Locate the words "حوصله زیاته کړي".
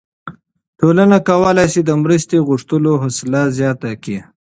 3.03-4.19